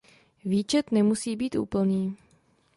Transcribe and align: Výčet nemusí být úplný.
Výčet 0.45 0.91
nemusí 0.91 1.35
být 1.35 1.55
úplný. 1.55 2.17